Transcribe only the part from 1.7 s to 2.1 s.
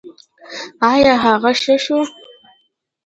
شو؟